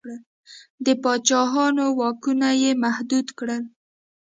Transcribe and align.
د 0.85 0.87
پاچاهانو 1.03 1.85
واکونه 1.99 2.49
یې 2.61 2.71
محدود 2.83 3.27
کړل. 3.37 3.63